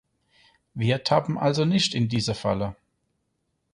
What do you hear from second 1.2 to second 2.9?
also nicht in diese Falle.